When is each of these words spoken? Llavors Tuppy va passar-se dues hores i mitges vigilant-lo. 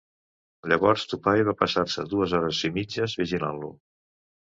Llavors 0.73 1.03
Tuppy 1.11 1.45
va 1.51 1.55
passar-se 1.61 2.07
dues 2.17 2.37
hores 2.41 2.65
i 2.71 2.75
mitges 2.81 3.19
vigilant-lo. 3.25 3.75